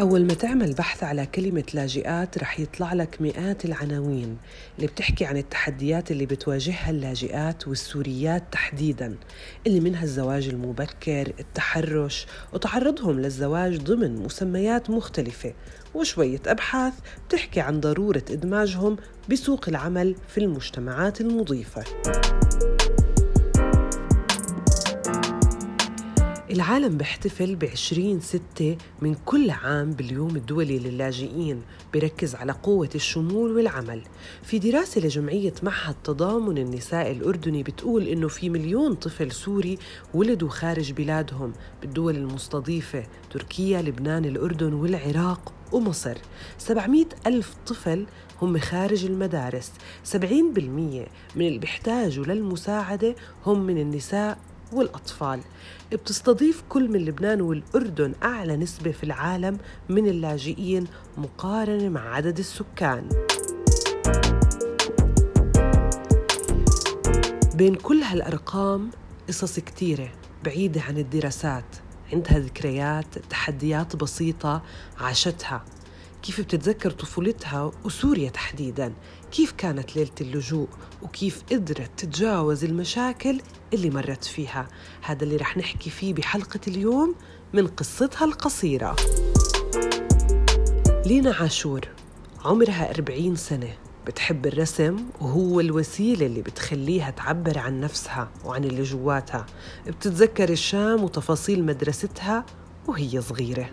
[0.00, 4.36] أول ما تعمل بحث على كلمة لاجئات رح يطلع لك مئات العناوين
[4.76, 9.16] اللي بتحكي عن التحديات اللي بتواجهها اللاجئات والسوريات تحديدا
[9.66, 15.54] اللي منها الزواج المبكر التحرش وتعرضهم للزواج ضمن مسميات مختلفة
[15.94, 16.94] وشوية أبحاث
[17.28, 18.96] بتحكي عن ضرورة إدماجهم
[19.28, 21.84] بسوق العمل في المجتمعات المضيفة.
[26.50, 31.62] العالم بيحتفل ب 20 ستة من كل عام باليوم الدولي للاجئين
[31.94, 34.02] بركز على قوة الشمول والعمل.
[34.42, 39.78] في دراسة لجمعية معهد تضامن النساء الأردني بتقول إنه في مليون طفل سوري
[40.14, 46.18] ولدوا خارج بلادهم بالدول المستضيفة تركيا، لبنان، الأردن والعراق ومصر.
[46.58, 48.06] 700 ألف طفل
[48.42, 49.72] هم خارج المدارس.
[50.04, 50.18] 70%
[51.36, 53.14] من اللي بيحتاجوا للمساعدة
[53.46, 54.38] هم من النساء
[54.72, 55.40] والأطفال.
[55.92, 63.08] بتستضيف كل من لبنان والأردن أعلى نسبة في العالم من اللاجئين مقارنة مع عدد السكان.
[67.54, 68.90] بين كل هالأرقام
[69.28, 70.12] قصص كتيرة
[70.44, 71.76] بعيدة عن الدراسات
[72.12, 74.62] عندها ذكريات تحديات بسيطة
[74.98, 75.64] عاشتها.
[76.22, 78.92] كيف بتتذكر طفولتها وسوريا تحديدا؟
[79.32, 80.68] كيف كانت ليلة اللجوء؟
[81.02, 83.40] وكيف قدرت تتجاوز المشاكل
[83.74, 84.68] اللي مرت فيها.
[85.02, 87.14] هذا اللي رح نحكي فيه بحلقة اليوم
[87.52, 88.96] من قصتها القصيرة.
[91.06, 91.80] لينا عاشور
[92.44, 93.68] عمرها 40 سنة.
[94.06, 99.46] بتحب الرسم وهو الوسيلة اللي بتخليها تعبر عن نفسها وعن اللي جواتها.
[99.86, 102.46] بتتذكر الشام وتفاصيل مدرستها
[102.86, 103.70] وهي صغيرة.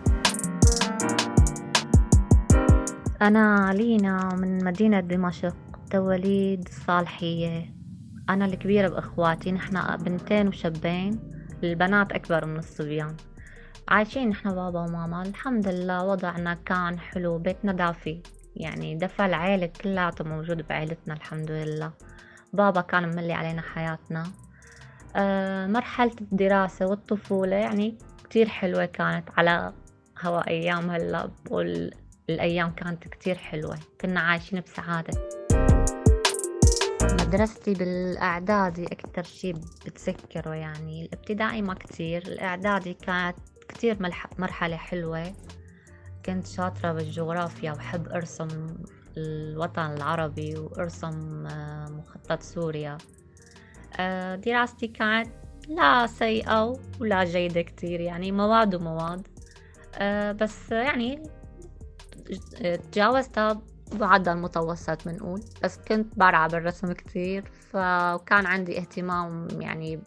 [3.22, 5.56] أنا لينا من مدينة دمشق
[5.92, 7.74] تواليد الصالحية
[8.30, 11.20] أنا الكبيرة بإخواتي نحن بنتين وشابين
[11.64, 13.16] البنات أكبر من الصبيان.
[13.88, 18.22] عايشين نحن بابا وماما الحمد لله وضعنا كان حلو بيتنا دافي.
[18.56, 21.92] يعني دفى العيلة كلها موجود بعيلتنا الحمد لله.
[22.54, 24.24] بابا كان مملي علينا حياتنا.
[25.16, 29.74] أه مرحلة الدراسة والطفولة يعني كتير حلوة كانت على
[30.22, 31.92] هوا أيام هلا بقول
[32.30, 33.78] الأيام كانت كتير حلوة.
[34.02, 35.30] كنا عايشين بسعادة.
[37.26, 39.54] مدرستي بالإعدادي أكتر شي
[39.86, 41.06] بتذكره يعني.
[41.06, 43.36] الابتدائي ما كتير الإعدادي كانت
[43.70, 43.98] كتير
[44.40, 45.34] مرحلة حلوة.
[46.26, 48.48] كنت شاطرة بالجغرافيا وحب أرسم
[49.18, 52.98] الوطن العربي وأرسم آه، مخطط سوريا.
[54.00, 55.30] آه، دراستي كانت
[55.70, 59.28] لا سيئة ولا جيدة كتير يعني مواد ومواد.
[59.96, 61.24] آه، بس يعني
[62.92, 63.62] تجاوزتها
[63.94, 65.42] بعد المتوسط بنقول.
[65.64, 70.00] بس كنت بارعة بالرسم كتير فكان عندي اهتمام يعني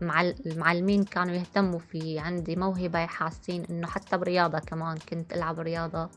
[0.00, 6.10] مع المعلمين كانوا يهتموا في عندي موهبة حاسين إنه حتى برياضة كمان كنت ألعب رياضة.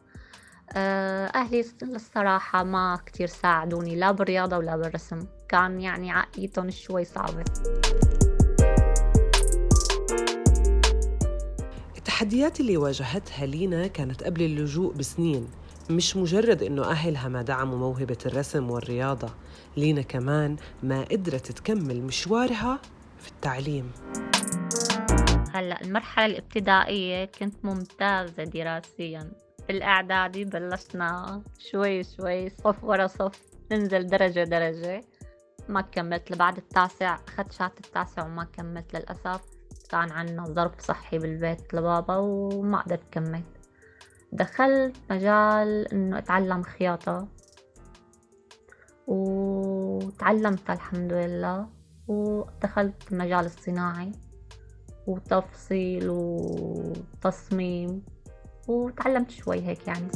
[0.74, 5.20] آه، أهلي الصراحة ما كتير ساعدوني لا بالرياضة ولا بالرسم.
[5.50, 7.44] كان يعني عقليتهم شوي صعبة.
[11.98, 15.48] التحديات اللي واجهتها لينا كانت قبل اللجوء بسنين.
[15.90, 19.30] مش مجرد إنه أهلها ما دعموا موهبة الرسم والرياضة
[19.78, 22.80] لينا كمان ما قدرت تكمل مشوارها
[23.20, 23.92] في التعليم.
[25.54, 29.32] هلأ المرحلة الابتدائية كنت ممتازة دراسيا.
[29.68, 35.04] بالإعدادي بلشنا شوي شوي صف ورا صف ننزل درجة درجة.
[35.70, 39.42] ما كملت لبعد التاسع أخذت شهادة التاسع وما كملت للأسف.
[39.90, 43.44] كان عنا ظرف صحي بالبيت لبابا وما قدرت كمل
[44.32, 47.28] دخلت مجال إنه أتعلم خياطة.
[49.08, 51.68] وتعلمت الحمد لله.
[52.08, 54.12] ودخلت المجال الصناعي.
[55.08, 58.06] وتفصيل وتصميم.
[58.68, 60.08] وتعلمت شوي هيك يعني.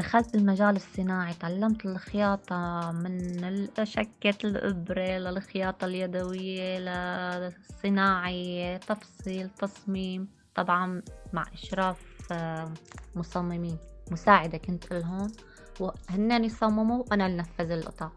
[0.00, 11.02] دخلت المجال الصناعي تعلمت الخياطة من شكة الإبرة للخياطة اليدوية للصناعية تفصيل تصميم طبعا
[11.32, 12.74] مع إشراف آه،
[13.14, 13.78] مصممين.
[14.10, 15.32] مساعدة كنت لهم
[15.80, 18.10] وهنن يصمموا وأنا اللي نفذ القطع.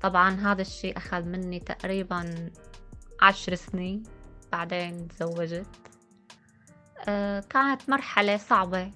[0.00, 2.50] طبعا هذا الشيء أخذ مني تقريبا
[3.20, 4.02] عشر سنين
[4.52, 5.66] بعدين تزوجت.
[7.08, 8.90] آه، كانت مرحلة صعبة.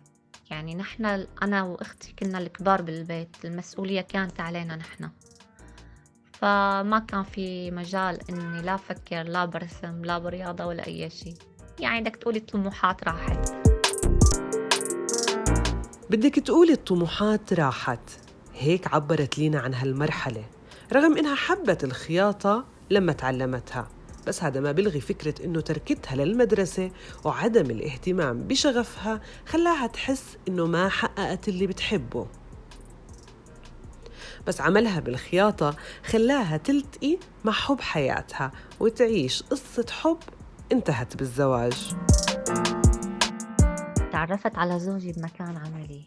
[0.53, 5.11] يعني نحن أنا وأختي كنا الكبار بالبيت المسؤولية كانت علينا نحن.
[6.33, 11.35] فما كان في مجال إني لا أفكر لا برسم لا برياضة ولا أي شيء.
[11.81, 13.51] يعني بدك تقولي الطموحات راحت.
[16.11, 18.11] بدك تقولي الطموحات راحت.
[18.55, 20.45] هيك عبرت لينا عن هالمرحلة
[20.93, 23.89] رغم إنها حبت الخياطة لما تعلمتها.
[24.27, 26.91] بس هذا ما بلغي فكرة إنه تركتها للمدرسة
[27.25, 32.27] وعدم الاهتمام بشغفها خلاها تحس إنه ما حققت اللي بتحبه.
[34.47, 40.19] بس عملها بالخياطة خلاها تلتقي مع حب حياتها وتعيش قصة حب
[40.73, 41.95] انتهت بالزواج.
[44.13, 46.05] تعرفت على زوجي بمكان عملي.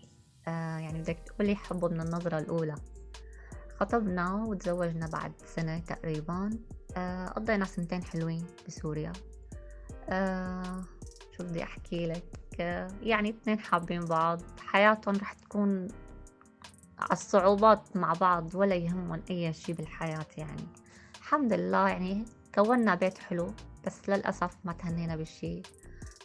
[0.48, 2.76] آه يعني بدك تقولي حبه من النظرة الأولى.
[3.80, 6.50] خطبنا وتزوجنا بعد سنة تقريبا.
[7.36, 9.14] قضينا سنتين حلوين بسوريا.
[10.10, 10.82] آه
[11.38, 12.24] شو بدي أحكي لك؟
[12.60, 14.42] آه يعني اثنين حابين بعض.
[14.60, 15.88] حياتهم رح تكون
[17.00, 20.68] على الصعوبات مع بعض ولا يهمهم أي شي بالحياة يعني.
[21.18, 22.26] الحمد لله يعني
[22.56, 23.54] كونا بيت حلو
[23.86, 25.62] بس للأسف ما تهنينا بالشي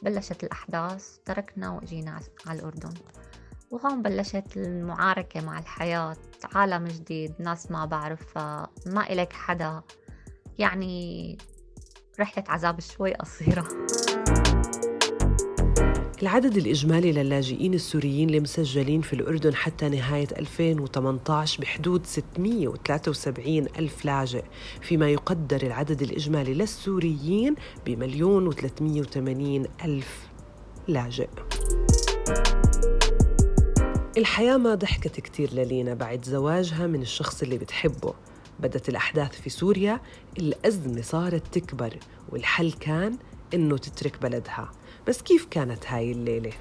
[0.02, 2.94] بلشت الأحداث تركنا وجينا على الأردن.
[3.70, 6.16] وهون بلشت المعاركة مع الحياة
[6.54, 9.82] عالم جديد ناس ما بعرفها ما إلك حدا.
[10.60, 11.38] يعني
[12.20, 13.68] رحلة عذاب شوي قصيرة.
[16.22, 24.44] العدد الإجمالي للاجئين السوريين المسجلين في الأردن حتى نهاية 2018 بحدود 673 ألف لاجئ
[24.82, 27.54] فيما يقدر العدد الإجمالي للسوريين
[27.86, 30.28] بمليون و380 ألف
[30.88, 31.28] لاجئ.
[34.16, 38.14] الحياة ما ضحكت كتير للينا بعد زواجها من الشخص اللي بتحبه.
[38.60, 40.00] بدت الأحداث في سوريا
[40.38, 41.98] الأزمة صارت تكبر
[42.28, 43.18] والحل كان
[43.54, 44.70] إنه تترك بلدها.
[45.08, 46.52] بس كيف كانت هاي الليلة؟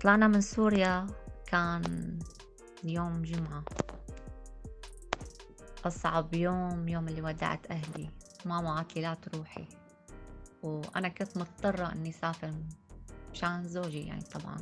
[0.00, 1.06] طلعنا من سوريا
[1.46, 2.18] كان
[2.84, 3.64] يوم جمعة.
[5.84, 8.10] أصعب يوم يوم اللي ودعت أهلي.
[8.44, 9.68] ماما قالت لي لا تروحي.
[10.62, 12.52] وأنا كنت مضطرة إني سافر
[13.32, 14.56] مشان زوجي يعني طبعا.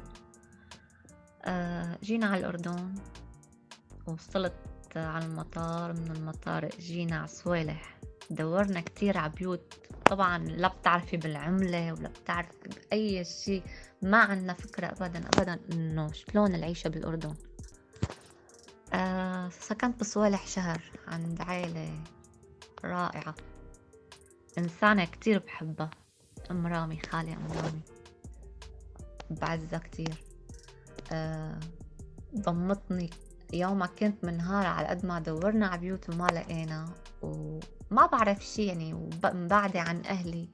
[1.44, 2.94] آه جينا على الأردن.
[4.06, 4.54] وصلت
[4.96, 7.98] على المطار من المطار جينا على صويلح
[8.30, 9.74] دورنا كتير على بيوت.
[10.06, 13.62] طبعا لا بتعرفي بالعملة ولا بتعرفي بأي شيء
[14.02, 17.34] ما عنا فكرة أبدا أبدا إنه شلون العيشة بالأردن.
[18.92, 22.04] آه سكنت بصوالح شهر عند عائلة
[22.84, 23.34] رائعة.
[24.58, 25.90] إنسانة كتير بحبها.
[26.50, 27.82] أم رامي خالي أم رامي
[29.30, 30.24] بعزها كتير.
[31.12, 31.60] آه
[32.36, 33.10] ضمتني
[33.52, 36.94] يوم ما كنت منهارة على قد ما دورنا على بيوت وما لقينا.
[37.22, 40.48] وما بعرف شي يعني مبعدة عن أهلي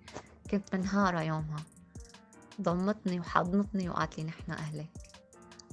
[0.50, 1.56] كنت منهارة يومها.
[2.60, 4.90] ضمتني وحضنتني وقالت لي نحن أهلك.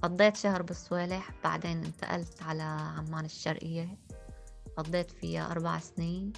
[0.01, 3.97] قضيت شهر بالصوالح بعدين انتقلت على عمان الشرقية.
[4.77, 6.33] قضيت فيها أربع سنين.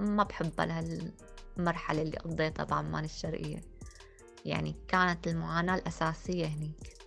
[0.00, 3.60] ما بحبها لهالمرحلة اللي قضيتها بعمان الشرقية.
[4.44, 7.01] يعني كانت المعاناة الأساسية هنيك.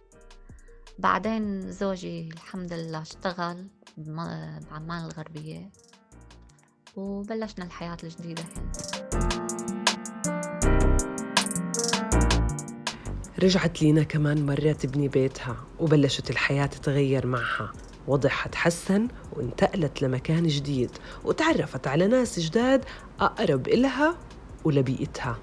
[0.99, 5.69] بعدين زوجي الحمد لله اشتغل بعمان الغربية
[6.95, 8.71] وبلشنا الحياة الجديدة هنا
[13.43, 17.71] رجعت لينا كمان مرة تبني بيتها وبلشت الحياة تتغير معها.
[18.07, 20.91] وضعها تحسن وانتقلت لمكان جديد
[21.23, 22.85] وتعرفت على ناس جداد
[23.19, 24.17] أقرب إلها
[24.63, 25.39] ولبيئتها.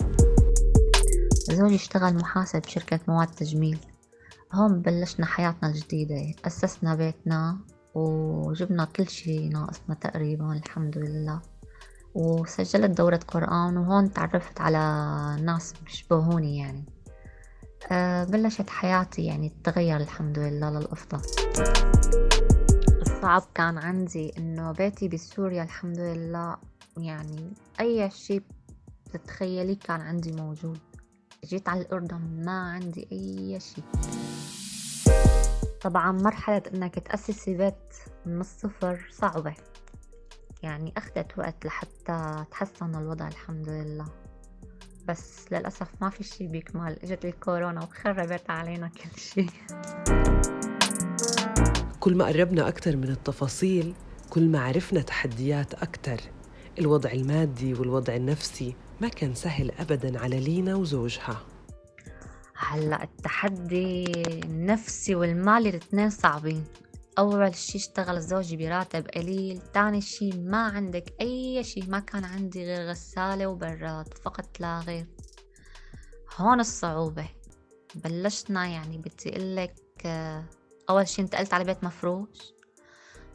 [1.50, 3.78] زوجي اشتغل محاسب بشركة مواد تجميل.
[4.54, 7.58] هون بلشنا حياتنا الجديدة أسسنا بيتنا
[7.94, 11.40] وجبنا كل شي ناقصنا تقريبا الحمد لله.
[12.14, 14.78] وسجلت دورة قرآن وهون تعرفت على
[15.42, 16.84] ناس بيشبهوني يعني.
[17.92, 21.20] أه بلشت حياتي يعني تتغير الحمد لله للأفضل.
[23.00, 26.56] الصعب كان عندي إنه بيتي بسوريا الحمد لله
[26.96, 28.42] يعني أي شي
[29.06, 30.78] بتتخيلي كان عندي موجود.
[31.44, 33.82] جيت على الأردن ما عندي أي شي.
[35.82, 37.94] طبعا مرحلة إنك تأسسي بيت
[38.26, 39.54] من الصفر صعبة.
[40.62, 44.06] يعني أخذت وقت لحتى تحسن الوضع الحمد لله.
[45.08, 49.46] بس للأسف ما في شي بيكمل إجت الكورونا وخربت علينا كل شي.
[52.00, 53.94] كل ما قربنا أكثر من التفاصيل
[54.30, 56.20] كل ما عرفنا تحديات أكثر
[56.78, 61.51] الوضع المادي والوضع النفسي ما كان سهل أبدا على لينا وزوجها.
[62.62, 64.04] هلأ التحدي
[64.44, 66.64] النفسي والمالي الاثنين صعبين.
[67.18, 72.64] أول شي اشتغل زوجي براتب قليل تاني شي ما عندك أي شي ما كان عندي
[72.64, 75.06] غير غسالة وبراد فقط لا غير.
[76.36, 77.28] هون الصعوبة.
[77.94, 80.06] بلشنا يعني بدي أقلك
[80.90, 82.52] أول شي انتقلت على بيت مفروش.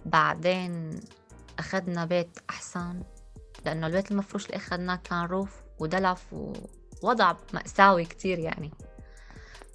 [0.06, 1.00] بعدين
[1.60, 3.04] أخذنا بيت أحسن
[3.66, 6.34] لأنه البيت المفروش اللي أخذناه كان روف ودلف
[7.04, 8.72] ووضع مأساوي كتير يعني.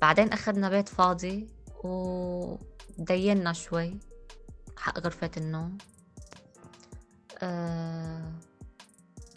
[0.02, 1.48] بعدين أخذنا بيت فاضي
[1.84, 3.98] ودينا شوي
[4.76, 5.78] حق غرفة النوم.
[7.42, 8.32] أه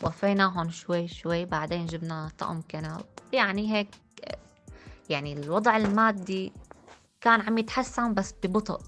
[0.03, 3.01] وفيناهم شوي شوي بعدين جبنا طقم كنب.
[3.33, 3.95] يعني هيك
[5.09, 6.53] يعني الوضع المادي
[7.21, 8.81] كان عم يتحسن بس ببطء.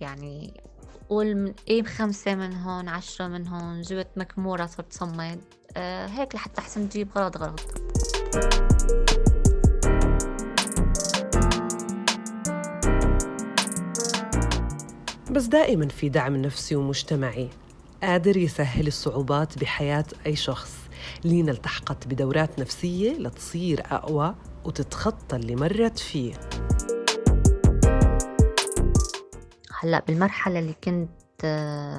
[0.00, 0.60] يعني
[1.08, 5.40] قول من إيه خمسة من هون عشرة من هون جبت مكمورة صرت صمد.
[5.76, 7.60] أه هيك لحتى أحسن تجيب غرض غرض.
[15.30, 17.48] بس دائما في دعم نفسي ومجتمعي.
[18.02, 20.76] قادر يسهل الصعوبات بحياة أي شخص.
[21.24, 24.34] لينا التحقت بدورات نفسية لتصير أقوى
[24.64, 26.34] وتتخطى اللي مرت فيه.
[29.80, 31.44] هلأ بالمرحلة اللي كنت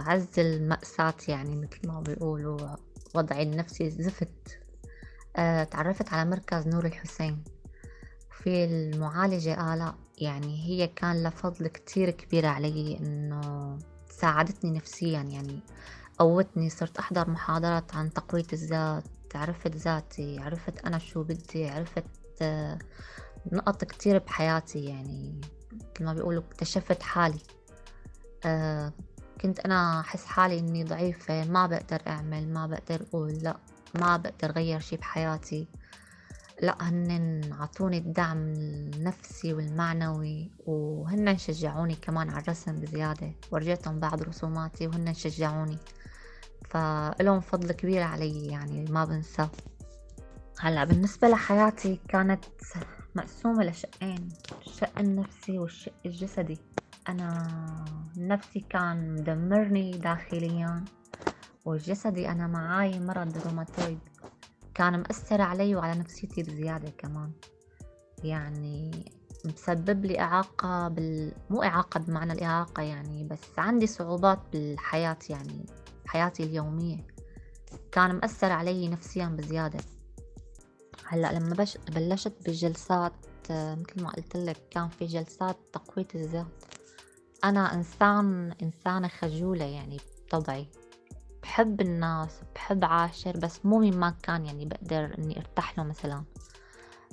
[0.07, 2.75] عز المأساة يعني مثل ما بيقولوا
[3.15, 4.59] وضعي النفسي زفت.
[5.35, 7.43] آه، تعرفت على مركز نور الحسين.
[8.43, 13.77] في المعالجة آلاء يعني هي كان لها فضل كتير كبير علي إنه
[14.09, 15.59] ساعدتني نفسيا يعني
[16.19, 19.03] قوتني صرت أحضر محاضرات عن تقوية الذات
[19.35, 22.05] عرفت ذاتي عرفت أنا شو بدي عرفت
[22.41, 22.77] آه،
[23.51, 25.41] نقط كتير بحياتي يعني
[25.73, 27.39] مثل ما بيقولوا اكتشفت حالي.
[28.45, 28.93] آه،
[29.41, 33.57] كنت أنا أحس حالي إني ضعيفة ما بقدر أعمل ما بقدر أقول لأ
[33.95, 35.67] ما بقدر غير شي بحياتي.
[36.61, 43.31] لا هن عطوني الدعم النفسي والمعنوي وهن شجعوني كمان على الرسم بزيادة.
[43.51, 45.77] ورجيتهم بعض رسوماتي وهن شجعوني.
[46.69, 49.47] فإلهم فضل كبير علي يعني ما بنسى.
[50.59, 52.45] هلأ بالنسبة لحياتي كانت
[53.15, 54.29] مقسومة لشقين
[54.61, 56.57] الشق النفسي والشق الجسدي.
[57.09, 57.47] أنا
[58.17, 60.83] نفسي كان مدمرني داخليا
[61.65, 63.99] وجسدي أنا معاي مرض روماتويد.
[64.73, 67.31] كان مأثر علي وعلى نفسيتي بزيادة كمان.
[68.23, 69.05] يعني
[69.45, 71.31] مسبب لي إعاقة بال...
[71.49, 75.65] مو إعاقة بمعنى الإعاقة يعني بس عندي صعوبات بالحياة يعني
[76.05, 77.07] حياتي اليومية.
[77.91, 79.79] كان مأثر علي نفسيا بزيادة.
[81.05, 81.77] هلأ لما بش...
[81.77, 83.13] بلشت بالجلسات
[83.49, 86.65] مثل ما قلت لك كان في جلسات تقوية الذات.
[87.43, 89.97] أنا إنسان إنسانة خجولة يعني
[90.27, 90.67] بطبعي.
[91.43, 96.23] بحب الناس بحب عاشر بس مو من ما كان يعني بقدر إني أرتاح له مثلا.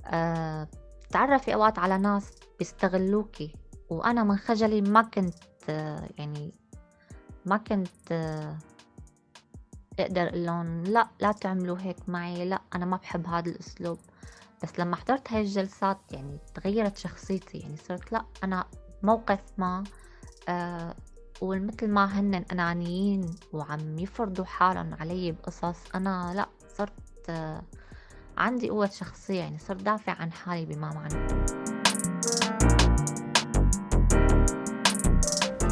[0.06, 0.68] أه
[1.10, 3.52] تعرفي أوقات على ناس بيستغلوكي
[3.90, 5.34] وأنا من خجلي ما كنت
[5.70, 6.52] أه يعني
[7.46, 8.56] ما كنت أه
[9.98, 13.98] أقدر أقول لهم لا لا تعملوا هيك معي لا أنا ما بحب هذا الأسلوب.
[14.62, 18.64] بس لما حضرت هاي الجلسات يعني تغيرت شخصيتي يعني صرت لا أنا
[19.02, 19.84] موقف ما
[20.48, 20.94] آه
[21.40, 26.92] ومثل ما هن أنانيين وعم يفرضوا حالهم علي بقصص أنا لا صرت
[28.38, 31.26] عندي قوة شخصية يعني صرت دافع عن حالي بما معنى.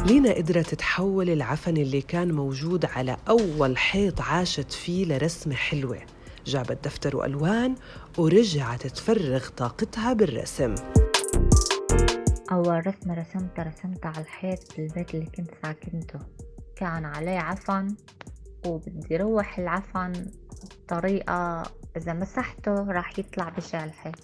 [0.05, 5.99] لينا قدرت تحول العفن اللي كان موجود على أول حيط عاشت فيه لرسمة حلوة.
[6.45, 7.75] جابت دفتر وألوان
[8.17, 10.75] ورجعت تفرغ طاقتها بالرسم.
[12.51, 16.19] أول رسمة رسمتها رسمتها على الحيط بالبيت اللي كنت ساكنته.
[16.75, 17.95] كان عليه عفن
[18.65, 20.13] وبدي روح العفن
[20.83, 21.63] بطريقة
[21.97, 24.15] إذا مسحته راح يطلع بشع الحيط.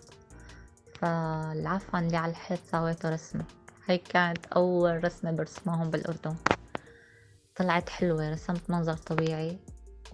[0.99, 3.45] فالعفن اللي على الحيط سويته رسمة.
[3.87, 6.35] هاي كانت أول رسمة برسمهم بالأردن.
[7.55, 9.57] طلعت حلوة رسمت منظر طبيعي.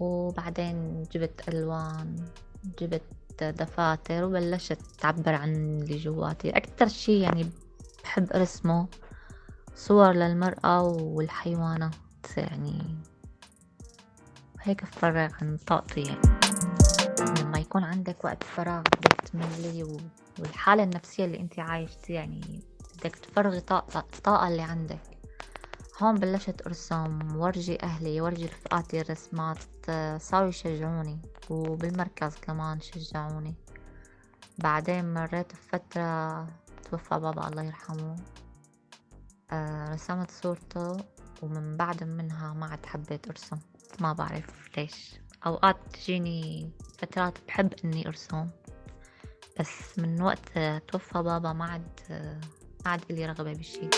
[0.00, 2.16] وبعدين جبت ألوان
[2.78, 3.02] جبت
[3.40, 6.50] دفاتر وبلشت تعبر عن اللي جواتي.
[6.50, 7.50] أكتر شي يعني
[8.10, 8.86] بحب أرسمه
[9.74, 11.94] صور للمرأة والحيوانات
[12.36, 12.96] يعني
[14.60, 16.20] هيك أفرغ عن طاقتي يعني.
[17.40, 20.00] لما يكون عندك وقت فراغ بدك تملي
[20.38, 22.62] والحالة النفسية اللي انت عايشتي يعني
[22.98, 25.02] بدك تفرغي طاقة الطاقة اللي عندك.
[26.02, 29.90] هون بلشت أرسم ورجي أهلي ورجي رفقاتي الرسمات
[30.20, 31.18] صاروا يشجعوني
[31.50, 33.54] وبالمركز كمان شجعوني.
[34.58, 36.46] بعدين مريت بفترة
[36.90, 38.16] توفى بابا الله يرحمه.
[39.50, 40.96] آه رسمت صورته
[41.42, 43.58] ومن بعد منها ما عاد حبيت أرسم.
[44.00, 45.20] ما بعرف ليش.
[45.46, 48.48] أوقات تجيني فترات بحب إني أرسم.
[49.60, 52.00] بس من وقت توفى بابا ما عاد
[52.84, 53.88] ما عاد إلي رغبة بشي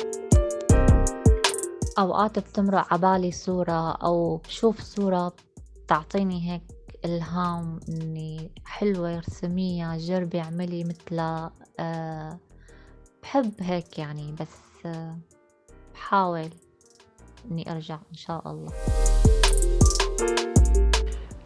[1.98, 5.32] أوقات بتمرق عبالي صورة أو بشوف صورة
[5.84, 6.62] بتعطيني هيك
[7.04, 11.52] إلهام إني حلوة ارسميها جربي اعملي مثلها.
[11.80, 12.38] أه
[13.22, 14.88] بحب هيك يعني بس
[15.94, 16.50] بحاول
[17.50, 18.72] إني أرجع إن شاء الله.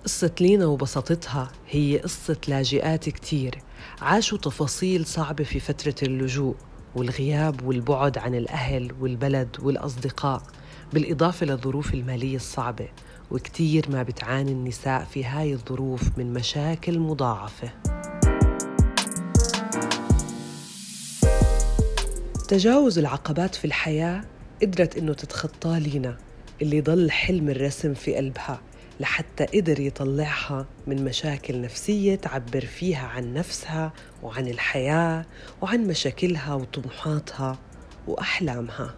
[0.04, 3.58] قصة لينا وبساطتها هي قصة لاجئات كتير.
[4.00, 6.54] عاشوا تفاصيل صعبة في فترة اللجوء
[6.96, 10.42] والغياب والبعد عن الأهل والبلد والأصدقاء
[10.92, 12.88] بالإضافة للظروف المالية الصعبة.
[13.30, 17.70] وكتير ما بتعاني النساء في هاي الظروف من مشاكل مضاعفة.
[22.48, 24.24] تجاوز العقبات في الحياة
[24.62, 26.16] قدرت إنه تتخطى لينا
[26.62, 28.60] اللي ضل حلم الرسم في قلبها
[29.00, 35.26] لحتى قدر يطلعها من مشاكل نفسية تعبر فيها عن نفسها وعن الحياة
[35.62, 37.58] وعن مشاكلها وطموحاتها
[38.06, 38.94] وأحلامها.